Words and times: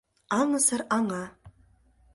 Аҥысыр 0.39 0.81
аҥа 0.97 1.23